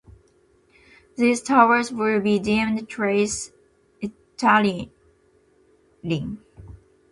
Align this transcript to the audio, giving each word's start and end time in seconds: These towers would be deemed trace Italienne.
These 1.15 1.43
towers 1.43 1.91
would 1.91 2.23
be 2.23 2.39
deemed 2.39 2.89
trace 2.89 3.51
Italienne. 4.01 4.89